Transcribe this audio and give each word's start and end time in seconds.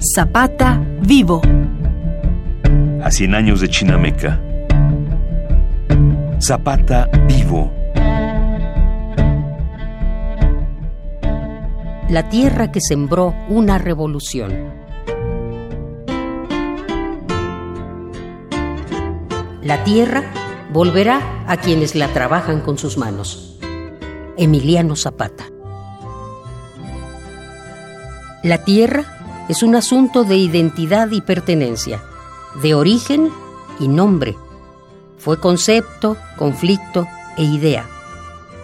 Zapata 0.00 0.80
vivo. 1.00 1.42
A 3.02 3.10
100 3.10 3.34
años 3.34 3.60
de 3.60 3.68
Chinameca. 3.68 4.40
Zapata 6.40 7.10
vivo. 7.26 7.72
La 12.08 12.28
tierra 12.30 12.70
que 12.70 12.80
sembró 12.80 13.34
una 13.48 13.78
revolución. 13.78 14.72
La 19.62 19.82
tierra 19.82 20.22
volverá 20.72 21.42
a 21.48 21.56
quienes 21.56 21.96
la 21.96 22.06
trabajan 22.06 22.60
con 22.60 22.78
sus 22.78 22.98
manos. 22.98 23.58
Emiliano 24.36 24.94
Zapata. 24.94 25.46
La 28.44 28.58
tierra 28.58 29.17
es 29.48 29.62
un 29.62 29.74
asunto 29.74 30.24
de 30.24 30.36
identidad 30.36 31.10
y 31.10 31.20
pertenencia, 31.22 32.02
de 32.62 32.74
origen 32.74 33.30
y 33.80 33.88
nombre. 33.88 34.36
Fue 35.18 35.40
concepto, 35.40 36.16
conflicto 36.36 37.06
e 37.36 37.44
idea. 37.44 37.86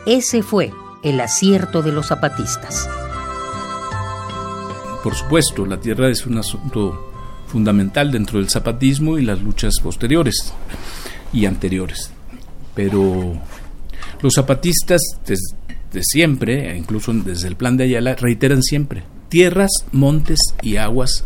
Ese 0.07 0.43
fue 0.43 0.73
el 1.03 1.21
acierto 1.21 1.83
de 1.83 1.93
los 1.93 2.07
zapatistas. 2.07 2.89
Por 5.03 5.15
supuesto, 5.15 5.67
la 5.67 5.81
tierra 5.81 6.09
es 6.09 6.27
un 6.27 6.39
asunto 6.39 7.13
fundamental 7.47 8.11
dentro 8.11 8.39
del 8.39 8.49
zapatismo 8.49 9.19
y 9.19 9.25
las 9.25 9.41
luchas 9.41 9.75
posteriores 9.83 10.53
y 11.33 11.47
anteriores. 11.47 12.11
Pero 12.75 13.35
los 14.21 14.35
zapatistas 14.35 15.01
desde 15.27 16.03
siempre, 16.03 16.77
incluso 16.77 17.13
desde 17.13 17.49
el 17.49 17.57
plan 17.57 17.77
de 17.77 17.85
Ayala, 17.85 18.17
reiteran 18.17 18.63
siempre, 18.63 19.05
tierras, 19.35 19.73
montes 19.91 20.39
y 20.63 20.77
aguas 20.77 21.25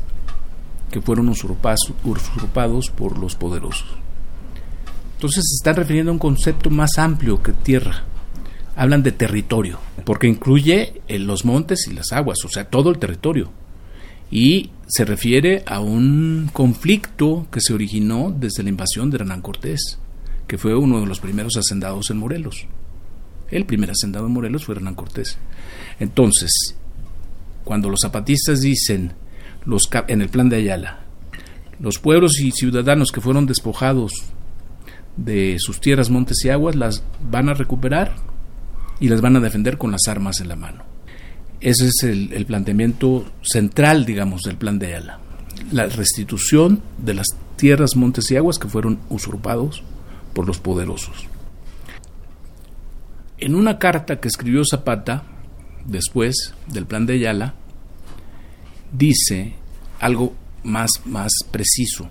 que 0.91 1.03
fueron 1.03 1.29
usurpados 1.29 2.91
por 2.97 3.19
los 3.19 3.35
poderosos. 3.35 3.87
Entonces 5.17 5.45
se 5.47 5.57
están 5.57 5.77
refiriendo 5.77 6.11
a 6.11 6.15
un 6.15 6.19
concepto 6.19 6.71
más 6.71 6.97
amplio 6.97 7.43
que 7.43 7.53
tierra. 7.53 8.05
Hablan 8.77 9.03
de 9.03 9.13
territorio, 9.13 9.79
porque 10.07 10.27
incluye 10.27 11.03
eh, 11.07 11.19
los 11.19 11.45
montes 11.45 11.87
y 11.87 11.93
las 11.93 12.13
aguas, 12.13 12.39
o 12.47 12.49
sea, 12.49 12.71
todo 12.71 12.89
el 12.89 12.99
territorio. 12.99 13.51
Y 14.31 14.71
se 14.87 15.05
refiere 15.05 15.63
a 15.67 15.81
un 15.81 16.49
conflicto 16.51 17.47
que 17.53 17.61
se 17.61 17.75
originó 17.75 18.35
desde 18.35 18.63
la 18.63 18.71
invasión 18.71 19.11
de 19.11 19.19
Hernán 19.19 19.43
Cortés, 19.43 19.99
que 20.47 20.57
fue 20.57 20.75
uno 20.75 21.03
de 21.03 21.07
los 21.07 21.21
primeros 21.21 21.59
hacendados 21.59 22.09
en 22.09 22.17
Morelos. 22.17 22.69
El 23.51 23.67
primer 23.67 23.91
hacendado 23.91 24.29
en 24.29 24.33
Morelos 24.33 24.65
fue 24.65 24.77
Hernán 24.77 24.95
Cortés. 24.95 25.37
Entonces, 26.01 26.75
cuando 27.69 27.91
los 27.91 28.01
zapatistas 28.01 28.63
dicen 28.63 29.13
los, 29.67 29.91
en 30.07 30.23
el 30.23 30.31
plan 30.31 30.49
de 30.49 30.57
Ayala, 30.57 31.01
los 31.79 31.99
pueblos 31.99 32.41
y 32.41 32.51
ciudadanos 32.51 33.13
que 33.13 33.21
fueron 33.21 33.45
despojados 33.45 34.11
de 35.19 35.57
sus 35.59 35.79
tierras, 35.79 36.09
montes 36.09 36.43
y 36.47 36.49
aguas, 36.49 36.77
las 36.77 37.05
van 37.31 37.51
a 37.51 37.55
recuperar 37.55 38.15
y 39.01 39.11
las 39.11 39.21
van 39.21 39.37
a 39.37 39.41
defender 39.41 39.77
con 39.77 39.93
las 39.93 40.09
armas 40.09 40.41
en 40.41 40.49
la 40.49 40.57
mano. 40.57 40.83
Ese 41.61 41.89
es 41.89 42.05
el, 42.05 42.33
el 42.33 42.47
planteamiento 42.47 43.27
central, 43.43 44.07
digamos, 44.07 44.45
del 44.45 44.57
plan 44.57 44.79
de 44.79 44.87
Ayala. 44.87 45.19
La 45.71 45.85
restitución 45.89 46.81
de 46.97 47.13
las 47.13 47.27
tierras, 47.57 47.97
montes 47.97 48.31
y 48.31 48.37
aguas 48.37 48.59
que 48.59 48.69
fueron 48.69 48.99
usurpados 49.11 49.83
por 50.33 50.47
los 50.47 50.59
poderosos. 50.59 51.27
En 53.37 53.55
una 53.55 53.79
carta 53.79 54.21
que 54.21 54.29
escribió 54.29 54.63
Zapata, 54.65 55.25
después 55.89 56.55
del 56.69 56.87
plan 56.87 57.07
de 57.07 57.15
Ayala, 57.15 57.55
dice 58.93 59.55
algo 59.99 60.35
más, 60.63 60.91
más 61.05 61.33
preciso. 61.51 62.09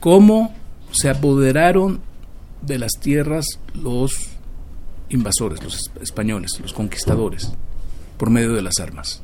¿Cómo 0.00 0.54
se 0.90 1.08
apoderaron 1.08 2.00
de 2.60 2.78
las 2.78 2.92
tierras 3.00 3.46
los 3.74 4.28
invasores, 5.08 5.62
los 5.62 5.90
españoles, 6.02 6.50
los 6.60 6.72
conquistadores, 6.72 7.52
por 8.18 8.30
medio 8.30 8.52
de 8.52 8.62
las 8.62 8.78
armas? 8.80 9.22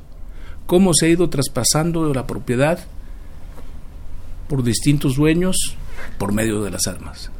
¿Cómo 0.67 0.95
se 0.95 1.07
ha 1.07 1.11
ido 1.11 1.29
traspasando 1.29 2.15
la 2.15 2.27
propiedad 2.27 2.79
por 4.49 4.63
distintos 4.63 5.17
dueños 5.17 5.77
por 6.19 6.33
medio 6.33 6.63
de 6.63 6.71
las 6.71 6.87
armas? 6.87 7.31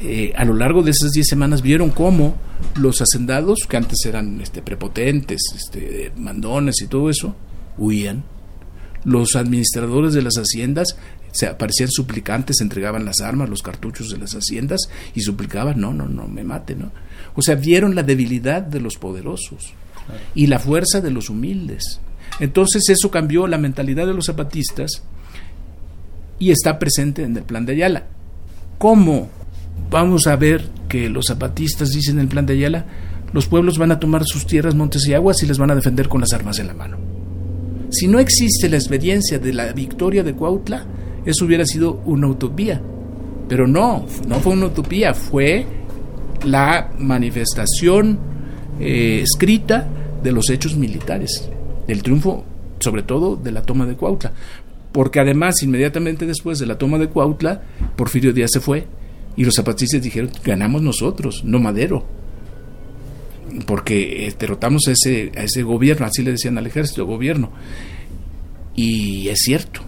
eh, 0.00 0.32
a 0.36 0.44
lo 0.44 0.54
largo 0.54 0.84
de 0.84 0.92
esas 0.92 1.10
10 1.10 1.26
semanas 1.26 1.60
vieron 1.60 1.90
cómo 1.90 2.36
los 2.76 3.02
hacendados, 3.02 3.66
que 3.68 3.76
antes 3.76 3.98
eran 4.06 4.40
este, 4.40 4.62
prepotentes, 4.62 5.40
este, 5.56 6.12
mandones 6.16 6.80
y 6.82 6.86
todo 6.86 7.10
eso, 7.10 7.34
huían. 7.78 8.22
Los 9.02 9.34
administradores 9.34 10.14
de 10.14 10.22
las 10.22 10.36
haciendas 10.36 10.96
se 11.32 11.48
aparecían 11.48 11.90
suplicantes, 11.90 12.60
entregaban 12.60 13.04
las 13.04 13.20
armas, 13.22 13.48
los 13.48 13.62
cartuchos 13.62 14.10
de 14.10 14.18
las 14.18 14.34
haciendas 14.34 14.88
y 15.16 15.22
suplicaban, 15.22 15.80
no, 15.80 15.92
no, 15.92 16.06
no, 16.06 16.28
me 16.28 16.44
mate, 16.44 16.76
¿no? 16.76 16.92
O 17.34 17.42
sea, 17.42 17.56
vieron 17.56 17.96
la 17.96 18.04
debilidad 18.04 18.62
de 18.62 18.78
los 18.78 18.98
poderosos 18.98 19.72
y 20.36 20.46
la 20.46 20.60
fuerza 20.60 21.00
de 21.00 21.10
los 21.10 21.28
humildes. 21.28 22.00
Entonces 22.38 22.88
eso 22.88 23.10
cambió 23.10 23.46
la 23.46 23.58
mentalidad 23.58 24.06
de 24.06 24.14
los 24.14 24.26
zapatistas 24.26 25.02
y 26.38 26.50
está 26.50 26.78
presente 26.78 27.22
en 27.22 27.36
el 27.36 27.42
plan 27.42 27.66
de 27.66 27.72
Ayala. 27.72 28.06
¿Cómo 28.78 29.28
vamos 29.90 30.26
a 30.26 30.36
ver 30.36 30.68
que 30.88 31.08
los 31.10 31.26
zapatistas 31.26 31.90
dicen 31.90 32.16
en 32.16 32.22
el 32.22 32.28
plan 32.28 32.46
de 32.46 32.54
Ayala, 32.54 32.86
los 33.32 33.46
pueblos 33.46 33.78
van 33.78 33.92
a 33.92 34.00
tomar 34.00 34.24
sus 34.24 34.46
tierras, 34.46 34.74
montes 34.74 35.06
y 35.06 35.14
aguas 35.14 35.42
y 35.42 35.46
les 35.46 35.58
van 35.58 35.70
a 35.70 35.74
defender 35.74 36.08
con 36.08 36.20
las 36.20 36.32
armas 36.32 36.58
en 36.58 36.66
la 36.66 36.74
mano? 36.74 36.98
Si 37.90 38.06
no 38.06 38.18
existe 38.18 38.68
la 38.68 38.76
experiencia 38.76 39.38
de 39.38 39.52
la 39.52 39.72
victoria 39.72 40.22
de 40.22 40.34
Cuautla, 40.34 40.86
eso 41.24 41.44
hubiera 41.44 41.66
sido 41.66 42.00
una 42.06 42.28
utopía. 42.28 42.80
Pero 43.48 43.66
no, 43.66 44.06
no 44.28 44.36
fue 44.36 44.52
una 44.52 44.66
utopía, 44.66 45.12
fue 45.12 45.66
la 46.44 46.90
manifestación 46.98 48.18
eh, 48.78 49.22
escrita 49.22 49.86
de 50.22 50.32
los 50.32 50.48
hechos 50.48 50.76
militares 50.76 51.50
del 51.90 52.02
triunfo, 52.02 52.44
sobre 52.78 53.02
todo 53.02 53.36
de 53.36 53.52
la 53.52 53.62
toma 53.62 53.86
de 53.86 53.96
Cuautla. 53.96 54.32
Porque 54.92 55.20
además, 55.20 55.62
inmediatamente 55.62 56.26
después 56.26 56.58
de 56.58 56.66
la 56.66 56.78
toma 56.78 56.98
de 56.98 57.08
Cuautla, 57.08 57.62
Porfirio 57.96 58.32
Díaz 58.32 58.50
se 58.52 58.60
fue 58.60 58.86
y 59.36 59.44
los 59.44 59.54
zapatistas 59.54 60.02
dijeron, 60.02 60.30
ganamos 60.44 60.82
nosotros, 60.82 61.42
no 61.44 61.58
Madero. 61.58 62.06
Porque 63.66 64.26
eh, 64.26 64.34
derrotamos 64.38 64.82
a 64.88 64.92
ese, 64.92 65.32
a 65.36 65.42
ese 65.42 65.62
gobierno, 65.62 66.06
así 66.06 66.22
le 66.22 66.32
decían 66.32 66.58
al 66.58 66.66
ejército, 66.66 67.06
gobierno. 67.06 67.50
Y 68.74 69.28
es 69.28 69.40
cierto, 69.40 69.80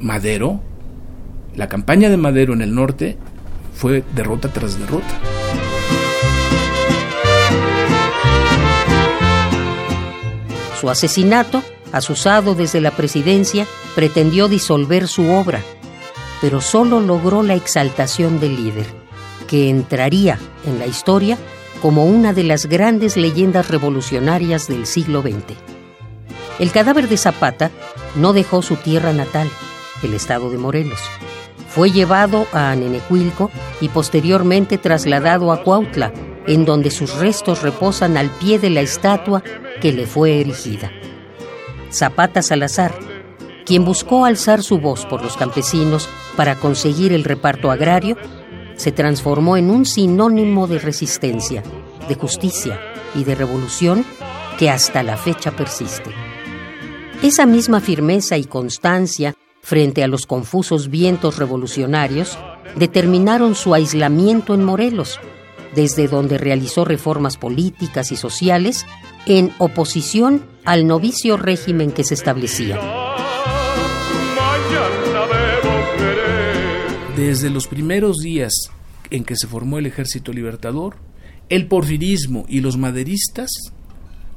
Madero, 0.00 0.60
la 1.56 1.68
campaña 1.68 2.10
de 2.10 2.16
Madero 2.16 2.54
en 2.54 2.62
el 2.62 2.74
norte 2.74 3.16
fue 3.74 4.02
derrota 4.14 4.52
tras 4.52 4.78
derrota. 4.78 5.20
Su 10.80 10.90
asesinato, 10.90 11.62
asusado 11.92 12.54
desde 12.54 12.80
la 12.80 12.92
presidencia, 12.92 13.66
pretendió 13.94 14.48
disolver 14.48 15.08
su 15.08 15.30
obra. 15.30 15.62
pero 16.40 16.60
solo 16.60 17.00
logró 17.00 17.42
la 17.42 17.54
exaltación 17.54 18.38
del 18.38 18.54
líder, 18.54 18.86
que 19.48 19.68
entraría 19.68 20.38
en 20.64 20.78
la 20.78 20.86
historia 20.86 21.36
como 21.82 22.04
una 22.04 22.32
de 22.32 22.44
las 22.44 22.66
grandes 22.66 23.16
leyendas 23.16 23.68
revolucionarias 23.68 24.68
del 24.68 24.86
siglo 24.86 25.22
XX. 25.22 25.56
El 26.60 26.70
cadáver 26.70 27.08
de 27.08 27.16
Zapata 27.16 27.72
no 28.14 28.32
dejó 28.32 28.62
su 28.62 28.76
tierra 28.76 29.12
natal, 29.12 29.50
el 30.04 30.14
estado 30.14 30.48
de 30.48 30.58
Morelos. 30.58 31.00
Fue 31.68 31.90
llevado 31.90 32.46
a 32.52 32.70
Anenecuilco 32.70 33.50
y 33.80 33.88
posteriormente 33.88 34.78
trasladado 34.78 35.50
a 35.50 35.64
Cuautla, 35.64 36.12
en 36.46 36.64
donde 36.64 36.92
sus 36.92 37.16
restos 37.16 37.62
reposan 37.62 38.16
al 38.16 38.30
pie 38.30 38.60
de 38.60 38.70
la 38.70 38.80
estatua 38.80 39.42
que 39.80 39.92
le 39.92 40.06
fue 40.06 40.40
erigida. 40.40 40.90
Zapata 41.90 42.42
Salazar, 42.42 42.94
quien 43.64 43.84
buscó 43.84 44.24
alzar 44.24 44.62
su 44.62 44.78
voz 44.78 45.06
por 45.06 45.22
los 45.22 45.36
campesinos 45.36 46.08
para 46.36 46.56
conseguir 46.56 47.12
el 47.12 47.24
reparto 47.24 47.70
agrario, 47.70 48.16
se 48.76 48.92
transformó 48.92 49.56
en 49.56 49.70
un 49.70 49.84
sinónimo 49.84 50.66
de 50.66 50.78
resistencia, 50.78 51.62
de 52.08 52.14
justicia 52.14 52.80
y 53.14 53.24
de 53.24 53.34
revolución 53.34 54.04
que 54.58 54.70
hasta 54.70 55.02
la 55.02 55.16
fecha 55.16 55.50
persiste. 55.52 56.10
Esa 57.22 57.46
misma 57.46 57.80
firmeza 57.80 58.36
y 58.36 58.44
constancia 58.44 59.34
frente 59.60 60.04
a 60.04 60.08
los 60.08 60.26
confusos 60.26 60.88
vientos 60.88 61.36
revolucionarios 61.36 62.38
determinaron 62.76 63.54
su 63.54 63.74
aislamiento 63.74 64.54
en 64.54 64.62
Morelos, 64.62 65.18
desde 65.74 66.08
donde 66.08 66.38
realizó 66.38 66.84
reformas 66.84 67.36
políticas 67.36 68.12
y 68.12 68.16
sociales 68.16 68.86
en 69.28 69.52
oposición 69.58 70.42
al 70.64 70.86
novicio 70.86 71.36
régimen 71.36 71.92
que 71.92 72.02
se 72.02 72.14
establecía. 72.14 72.80
Desde 77.14 77.50
los 77.50 77.66
primeros 77.66 78.18
días 78.18 78.52
en 79.10 79.24
que 79.24 79.36
se 79.36 79.46
formó 79.46 79.78
el 79.78 79.86
Ejército 79.86 80.32
Libertador, 80.32 80.96
el 81.50 81.66
porfirismo 81.66 82.46
y 82.48 82.60
los 82.60 82.78
maderistas, 82.78 83.50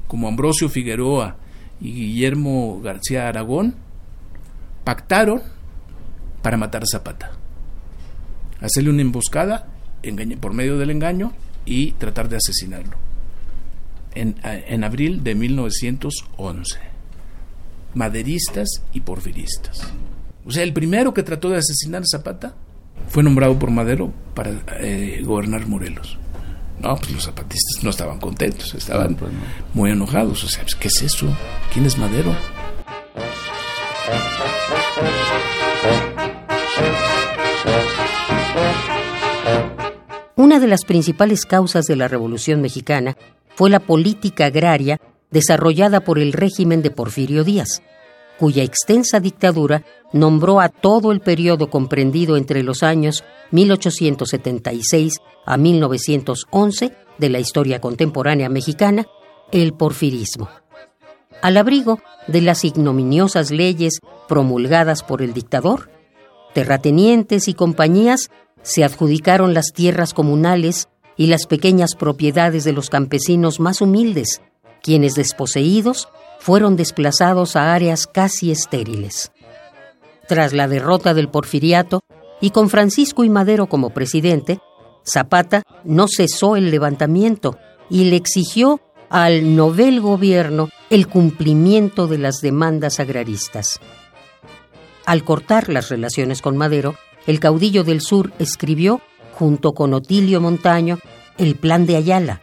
como 0.07 0.27
Ambrosio 0.27 0.67
Figueroa 0.67 1.37
y 1.79 1.93
Guillermo 1.93 2.81
García 2.81 3.29
Aragón, 3.29 3.75
pactaron 4.83 5.41
para 6.41 6.57
matar 6.57 6.83
a 6.83 6.87
Zapata. 6.91 7.31
Hacerle 8.59 8.89
una 8.89 9.01
emboscada 9.01 9.67
por 10.41 10.53
medio 10.53 10.77
del 10.77 10.89
engaño 10.89 11.31
y 11.65 11.93
tratar 11.93 12.27
de 12.27 12.37
asesinarlo. 12.37 13.10
En, 14.13 14.35
en 14.43 14.83
abril 14.83 15.23
de 15.23 15.35
1911. 15.35 16.79
Maderistas 17.93 18.83
y 18.93 19.01
porfiristas. 19.01 19.91
O 20.45 20.51
sea, 20.51 20.63
el 20.63 20.73
primero 20.73 21.13
que 21.13 21.23
trató 21.23 21.49
de 21.49 21.57
asesinar 21.57 22.01
a 22.01 22.05
Zapata 22.05 22.55
fue 23.07 23.23
nombrado 23.23 23.57
por 23.59 23.71
Madero 23.71 24.13
para 24.33 24.51
eh, 24.79 25.21
gobernar 25.23 25.67
Morelos. 25.67 26.17
No, 26.81 26.95
pues 26.95 27.11
los 27.11 27.23
zapatistas 27.25 27.83
no 27.83 27.91
estaban 27.91 28.19
contentos, 28.19 28.73
estaban 28.73 29.15
pues 29.15 29.31
muy 29.73 29.91
enojados. 29.91 30.43
O 30.43 30.47
sea, 30.47 30.63
pues, 30.63 30.75
¿qué 30.75 30.87
es 30.87 31.01
eso? 31.03 31.27
¿Quién 31.71 31.85
es 31.85 31.97
Madero? 31.97 32.35
Una 40.35 40.59
de 40.59 40.67
las 40.67 40.85
principales 40.85 41.45
causas 41.45 41.85
de 41.85 41.95
la 41.95 42.07
Revolución 42.07 42.61
Mexicana 42.61 43.15
fue 43.55 43.69
la 43.69 43.79
política 43.79 44.45
agraria 44.45 44.99
desarrollada 45.29 46.01
por 46.01 46.19
el 46.19 46.33
régimen 46.33 46.81
de 46.81 46.91
Porfirio 46.91 47.43
Díaz, 47.43 47.81
cuya 48.37 48.63
extensa 48.63 49.19
dictadura 49.19 49.83
nombró 50.13 50.59
a 50.59 50.69
todo 50.69 51.11
el 51.11 51.21
periodo 51.21 51.69
comprendido 51.69 52.37
entre 52.37 52.63
los 52.63 52.83
años 52.83 53.23
1876 53.51 55.19
a 55.45 55.57
1911 55.57 56.91
de 57.17 57.29
la 57.29 57.39
historia 57.39 57.79
contemporánea 57.79 58.49
mexicana 58.49 59.05
el 59.51 59.73
porfirismo. 59.73 60.49
Al 61.41 61.57
abrigo 61.57 61.99
de 62.27 62.41
las 62.41 62.63
ignominiosas 62.63 63.51
leyes 63.51 63.99
promulgadas 64.27 65.03
por 65.03 65.21
el 65.21 65.33
dictador, 65.33 65.89
terratenientes 66.53 67.47
y 67.47 67.53
compañías 67.53 68.29
se 68.61 68.83
adjudicaron 68.83 69.53
las 69.53 69.71
tierras 69.73 70.13
comunales 70.13 70.87
y 71.21 71.27
las 71.27 71.45
pequeñas 71.45 71.93
propiedades 71.93 72.63
de 72.63 72.73
los 72.73 72.89
campesinos 72.89 73.59
más 73.59 73.79
humildes, 73.81 74.41
quienes 74.81 75.13
desposeídos 75.13 76.09
fueron 76.39 76.75
desplazados 76.75 77.55
a 77.55 77.75
áreas 77.75 78.07
casi 78.07 78.49
estériles. 78.49 79.31
Tras 80.27 80.51
la 80.51 80.67
derrota 80.67 81.13
del 81.13 81.29
porfiriato 81.29 82.01
y 82.41 82.49
con 82.49 82.71
Francisco 82.71 83.23
y 83.23 83.29
Madero 83.29 83.67
como 83.67 83.91
presidente, 83.91 84.61
Zapata 85.07 85.61
no 85.83 86.07
cesó 86.07 86.55
el 86.55 86.71
levantamiento 86.71 87.55
y 87.87 88.05
le 88.05 88.15
exigió 88.15 88.81
al 89.11 89.55
novel 89.55 90.01
gobierno 90.01 90.69
el 90.89 91.07
cumplimiento 91.07 92.07
de 92.07 92.17
las 92.17 92.41
demandas 92.41 92.99
agraristas. 92.99 93.79
Al 95.05 95.23
cortar 95.23 95.69
las 95.69 95.89
relaciones 95.89 96.41
con 96.41 96.57
Madero, 96.57 96.95
el 97.27 97.39
caudillo 97.39 97.83
del 97.83 98.01
sur 98.01 98.33
escribió, 98.39 99.01
junto 99.33 99.73
con 99.73 99.93
Otilio 99.93 100.41
Montaño, 100.41 100.97
el 101.37 101.55
Plan 101.55 101.85
de 101.85 101.95
Ayala, 101.95 102.41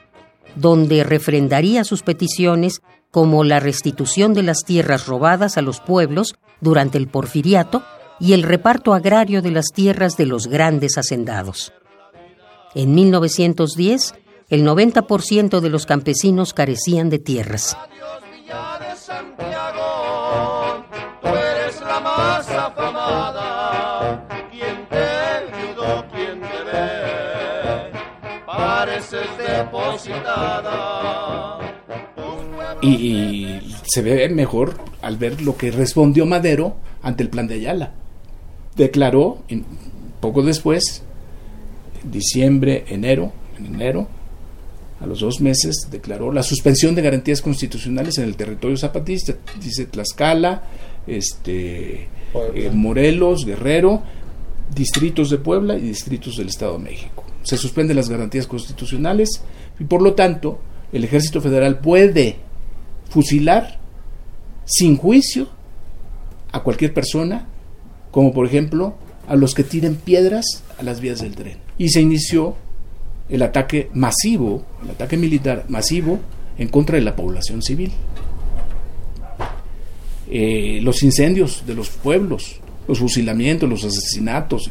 donde 0.54 1.04
refrendaría 1.04 1.84
sus 1.84 2.02
peticiones 2.02 2.82
como 3.10 3.44
la 3.44 3.60
restitución 3.60 4.34
de 4.34 4.42
las 4.42 4.64
tierras 4.64 5.06
robadas 5.06 5.56
a 5.56 5.62
los 5.62 5.80
pueblos 5.80 6.34
durante 6.60 6.98
el 6.98 7.08
porfiriato 7.08 7.82
y 8.20 8.32
el 8.32 8.42
reparto 8.42 8.94
agrario 8.94 9.42
de 9.42 9.50
las 9.50 9.66
tierras 9.72 10.16
de 10.16 10.26
los 10.26 10.46
grandes 10.46 10.98
hacendados. 10.98 11.72
En 12.74 12.94
1910, 12.94 14.14
el 14.48 14.66
90% 14.66 15.60
de 15.60 15.70
los 15.70 15.86
campesinos 15.86 16.52
carecían 16.52 17.10
de 17.10 17.18
tierras. 17.18 17.76
Y, 32.82 33.60
se 33.84 34.02
ve 34.02 34.28
mejor 34.28 34.74
al 35.02 35.16
ver 35.16 35.40
lo 35.42 35.56
que 35.56 35.70
respondió 35.70 36.26
Madero 36.26 36.76
ante 37.02 37.22
el 37.22 37.30
plan 37.30 37.46
de 37.48 37.54
Ayala. 37.54 37.92
Declaró 38.76 39.38
poco 40.20 40.42
después, 40.42 41.02
diciembre, 42.04 42.84
enero, 42.88 43.32
en 43.58 43.66
enero, 43.66 44.08
a 45.00 45.06
los 45.06 45.20
dos 45.20 45.40
meses, 45.40 45.88
declaró 45.90 46.32
la 46.32 46.42
suspensión 46.42 46.94
de 46.94 47.02
garantías 47.02 47.40
constitucionales 47.40 48.18
en 48.18 48.24
el 48.24 48.36
territorio 48.36 48.76
zapatista. 48.76 49.34
Dice 49.60 49.86
Tlaxcala, 49.86 50.62
este, 51.06 52.08
eh, 52.54 52.70
Morelos, 52.72 53.44
Guerrero, 53.44 54.02
distritos 54.74 55.30
de 55.30 55.38
Puebla 55.38 55.76
y 55.76 55.82
distritos 55.82 56.36
del 56.36 56.48
Estado 56.48 56.74
de 56.74 56.84
México. 56.84 57.24
Se 57.42 57.56
suspenden 57.56 57.96
las 57.96 58.08
garantías 58.08 58.46
constitucionales 58.46 59.42
y 59.78 59.84
por 59.84 60.02
lo 60.02 60.14
tanto 60.14 60.60
el 60.92 61.04
ejército 61.04 61.40
federal 61.40 61.78
puede 61.78 62.36
fusilar 63.08 63.78
sin 64.64 64.96
juicio 64.96 65.48
a 66.52 66.62
cualquier 66.62 66.92
persona, 66.94 67.46
como 68.10 68.32
por 68.32 68.46
ejemplo 68.46 68.94
a 69.26 69.36
los 69.36 69.54
que 69.54 69.64
tiren 69.64 69.96
piedras 69.96 70.64
a 70.78 70.82
las 70.82 71.00
vías 71.00 71.20
del 71.20 71.34
tren. 71.34 71.58
Y 71.76 71.90
se 71.90 72.00
inició 72.00 72.56
el 73.28 73.42
ataque 73.42 73.90
masivo, 73.92 74.64
el 74.82 74.90
ataque 74.90 75.16
militar 75.16 75.64
masivo 75.68 76.18
en 76.56 76.68
contra 76.68 76.96
de 76.96 77.02
la 77.02 77.14
población 77.14 77.62
civil. 77.62 77.92
Eh, 80.30 80.80
los 80.82 81.02
incendios 81.02 81.64
de 81.66 81.74
los 81.74 81.88
pueblos, 81.90 82.56
los 82.86 82.98
fusilamientos, 82.98 83.68
los 83.68 83.84
asesinatos, 83.84 84.70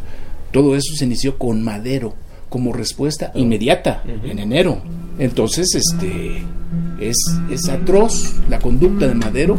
todo 0.52 0.76
eso 0.76 0.94
se 0.96 1.06
inició 1.06 1.38
con 1.38 1.64
Madero 1.64 2.14
como 2.50 2.74
respuesta 2.74 3.32
inmediata 3.36 4.04
en 4.24 4.40
enero. 4.40 4.82
Entonces, 5.20 5.76
este 5.76 6.42
es, 7.00 7.16
es 7.50 7.70
atroz 7.70 8.36
la 8.50 8.60
conducta 8.60 9.08
de 9.08 9.16
Madero. 9.16 9.58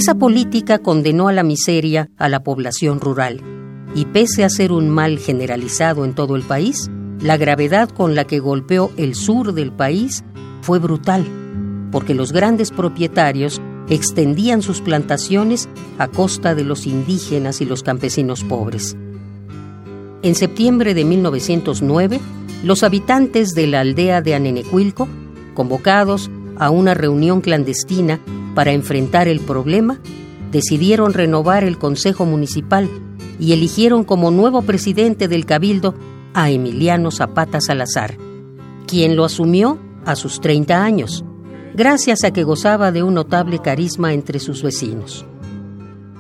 Esa 0.07 0.17
política 0.17 0.79
condenó 0.79 1.27
a 1.27 1.33
la 1.33 1.43
miseria 1.43 2.09
a 2.17 2.29
la 2.29 2.41
población 2.41 3.01
rural 3.01 3.41
y 3.93 4.05
pese 4.05 4.45
a 4.45 4.49
ser 4.49 4.71
un 4.71 4.87
mal 4.87 5.19
generalizado 5.19 6.05
en 6.05 6.15
todo 6.15 6.37
el 6.37 6.43
país, 6.43 6.89
la 7.19 7.35
gravedad 7.35 7.89
con 7.89 8.15
la 8.15 8.23
que 8.23 8.39
golpeó 8.39 8.89
el 8.95 9.15
sur 9.15 9.53
del 9.53 9.73
país 9.73 10.23
fue 10.61 10.79
brutal, 10.79 11.25
porque 11.91 12.15
los 12.15 12.31
grandes 12.31 12.71
propietarios 12.71 13.61
extendían 13.89 14.61
sus 14.61 14.79
plantaciones 14.79 15.67
a 15.97 16.07
costa 16.07 16.55
de 16.55 16.63
los 16.63 16.87
indígenas 16.87 17.59
y 17.59 17.65
los 17.65 17.83
campesinos 17.83 18.45
pobres. 18.45 18.95
En 20.21 20.35
septiembre 20.35 20.93
de 20.93 21.03
1909, 21.03 22.21
los 22.63 22.83
habitantes 22.83 23.53
de 23.55 23.67
la 23.67 23.81
aldea 23.81 24.21
de 24.21 24.35
Anenecuilco, 24.35 25.09
convocados 25.53 26.31
a 26.59 26.69
una 26.69 26.93
reunión 26.93 27.41
clandestina 27.41 28.19
para 28.55 28.71
enfrentar 28.71 29.27
el 29.27 29.39
problema, 29.39 29.99
decidieron 30.51 31.13
renovar 31.13 31.63
el 31.63 31.77
Consejo 31.77 32.25
Municipal 32.25 32.89
y 33.39 33.53
eligieron 33.53 34.03
como 34.03 34.31
nuevo 34.31 34.61
presidente 34.61 35.27
del 35.27 35.45
Cabildo 35.45 35.93
a 36.33 36.49
Emiliano 36.49 37.11
Zapata 37.11 37.61
Salazar, 37.61 38.17
quien 38.87 39.15
lo 39.15 39.25
asumió 39.25 39.79
a 40.05 40.15
sus 40.15 40.39
30 40.39 40.83
años, 40.83 41.23
gracias 41.75 42.23
a 42.23 42.31
que 42.31 42.43
gozaba 42.43 42.91
de 42.91 43.03
un 43.03 43.13
notable 43.13 43.59
carisma 43.59 44.13
entre 44.13 44.39
sus 44.39 44.63
vecinos. 44.63 45.25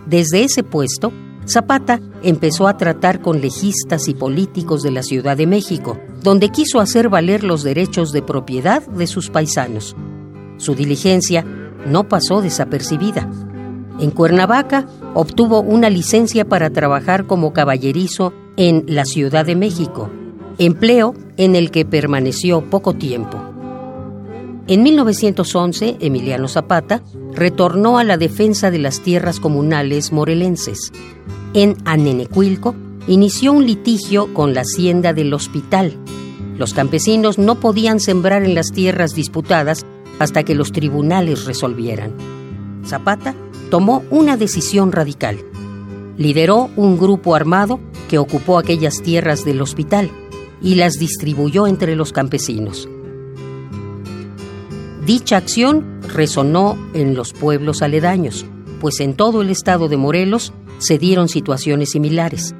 Desde 0.05 0.43
ese 0.43 0.63
puesto, 0.63 1.11
Zapata 1.47 2.01
empezó 2.23 2.67
a 2.67 2.77
tratar 2.77 3.21
con 3.21 3.41
legistas 3.41 4.07
y 4.07 4.13
políticos 4.13 4.83
de 4.83 4.91
la 4.91 5.03
Ciudad 5.03 5.37
de 5.37 5.47
México, 5.47 5.97
donde 6.21 6.49
quiso 6.49 6.79
hacer 6.79 7.09
valer 7.09 7.43
los 7.43 7.63
derechos 7.63 8.11
de 8.11 8.21
propiedad 8.21 8.85
de 8.85 9.07
sus 9.07 9.29
paisanos. 9.29 9.95
Su 10.57 10.75
diligencia 10.75 11.45
no 11.85 12.07
pasó 12.07 12.41
desapercibida. 12.41 13.29
En 13.99 14.11
Cuernavaca 14.11 14.87
obtuvo 15.13 15.61
una 15.61 15.89
licencia 15.89 16.45
para 16.45 16.69
trabajar 16.69 17.25
como 17.25 17.53
caballerizo 17.53 18.33
en 18.57 18.83
la 18.87 19.05
Ciudad 19.05 19.45
de 19.45 19.55
México, 19.55 20.09
empleo 20.57 21.13
en 21.37 21.55
el 21.55 21.71
que 21.71 21.85
permaneció 21.85 22.69
poco 22.69 22.93
tiempo. 22.93 23.41
En 24.67 24.83
1911, 24.83 25.97
Emiliano 26.01 26.47
Zapata 26.47 27.01
retornó 27.33 27.99
a 27.99 28.03
la 28.03 28.17
defensa 28.17 28.69
de 28.69 28.79
las 28.79 28.99
tierras 28.99 29.39
comunales 29.39 30.11
morelenses. 30.11 30.91
En 31.53 31.77
Anenecuilco 31.85 32.75
inició 33.07 33.53
un 33.53 33.65
litigio 33.65 34.33
con 34.33 34.53
la 34.53 34.61
hacienda 34.61 35.13
del 35.13 35.33
hospital. 35.33 35.97
Los 36.57 36.73
campesinos 36.73 37.37
no 37.37 37.59
podían 37.59 37.99
sembrar 37.99 38.43
en 38.43 38.55
las 38.55 38.71
tierras 38.71 39.15
disputadas 39.15 39.85
hasta 40.19 40.43
que 40.43 40.55
los 40.55 40.71
tribunales 40.71 41.45
resolvieran. 41.45 42.13
Zapata 42.85 43.35
tomó 43.69 44.03
una 44.09 44.37
decisión 44.37 44.91
radical. 44.91 45.37
Lideró 46.17 46.69
un 46.75 46.97
grupo 46.97 47.35
armado 47.35 47.79
que 48.09 48.17
ocupó 48.17 48.57
aquellas 48.57 49.01
tierras 49.01 49.45
del 49.45 49.61
hospital 49.61 50.09
y 50.61 50.75
las 50.75 50.93
distribuyó 50.93 51.67
entre 51.67 51.95
los 51.95 52.11
campesinos. 52.11 52.89
Dicha 55.05 55.37
acción 55.37 56.01
resonó 56.13 56.77
en 56.93 57.15
los 57.15 57.33
pueblos 57.33 57.81
aledaños, 57.81 58.45
pues 58.81 58.99
en 58.99 59.13
todo 59.13 59.41
el 59.41 59.49
estado 59.49 59.87
de 59.87 59.97
Morelos 59.97 60.53
se 60.79 60.97
dieron 60.97 61.29
situaciones 61.29 61.91
similares. 61.91 62.55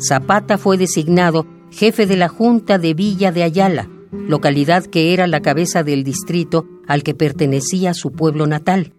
Zapata 0.00 0.58
fue 0.58 0.76
designado 0.76 1.46
jefe 1.70 2.06
de 2.06 2.16
la 2.16 2.28
Junta 2.28 2.78
de 2.78 2.94
Villa 2.94 3.32
de 3.32 3.42
Ayala, 3.42 3.88
localidad 4.12 4.84
que 4.84 5.12
era 5.12 5.26
la 5.26 5.40
cabeza 5.40 5.82
del 5.82 6.04
distrito 6.04 6.66
al 6.86 7.02
que 7.02 7.14
pertenecía 7.14 7.94
su 7.94 8.12
pueblo 8.12 8.46
natal, 8.46 8.92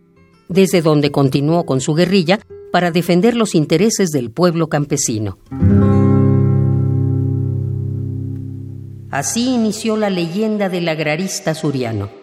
desde 0.47 0.81
donde 0.81 1.11
continuó 1.11 1.65
con 1.65 1.81
su 1.81 1.93
guerrilla 1.93 2.39
para 2.71 2.91
defender 2.91 3.35
los 3.35 3.55
intereses 3.55 4.09
del 4.09 4.31
pueblo 4.31 4.67
campesino. 4.67 5.37
Así 9.11 9.55
inició 9.55 9.97
la 9.97 10.09
leyenda 10.09 10.69
del 10.69 10.87
agrarista 10.87 11.55
suriano. 11.55 12.18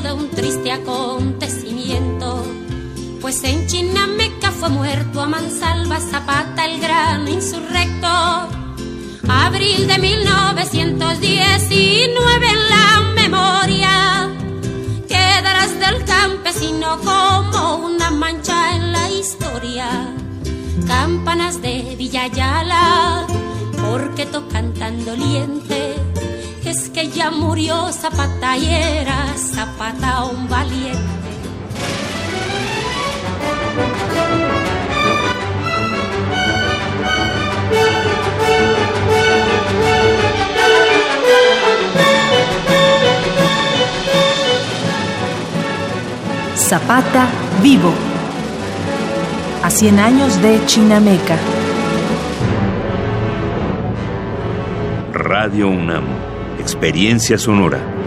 De 0.00 0.12
un 0.12 0.30
triste 0.30 0.70
acontecimiento. 0.70 2.44
Pues 3.20 3.42
en 3.44 3.66
Chinameca 3.66 4.52
fue 4.52 4.68
muerto 4.68 5.22
a 5.22 5.26
mansalva 5.26 5.98
Zapata 5.98 6.66
el 6.66 6.78
gran 6.80 7.26
insurrecto. 7.26 8.06
Abril 9.28 9.88
de 9.88 9.98
1919 9.98 12.46
en 12.46 12.70
la 12.70 13.00
memoria 13.14 14.30
quedarás 15.08 15.80
del 15.80 16.04
campesino 16.04 16.98
como 16.98 17.86
una 17.86 18.10
mancha 18.10 18.76
en 18.76 18.92
la 18.92 19.10
historia. 19.10 20.14
Campanas 20.86 21.60
de 21.60 21.96
Villayala, 21.96 23.26
porque 23.80 24.26
tocan 24.26 24.74
tan 24.74 25.04
doliente 25.04 26.07
es 26.68 26.90
que 26.90 27.08
ya 27.08 27.30
murió 27.30 27.90
Zapata 27.92 28.56
y 28.58 28.66
era 28.66 29.34
Zapata 29.36 30.24
un 30.24 30.48
valiente. 30.48 30.98
Zapata 46.56 47.28
vivo. 47.62 47.92
A 49.62 49.70
100 49.70 49.98
años 49.98 50.42
de 50.42 50.64
Chinameca. 50.66 51.36
Radio 55.14 55.68
UNAM 55.68 56.37
Experiencia 56.68 57.38
sonora. 57.38 57.97